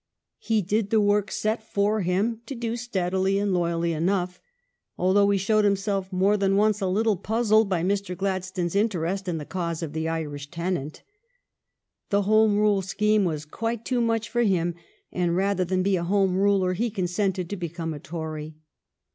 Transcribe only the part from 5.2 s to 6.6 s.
he showed himself more than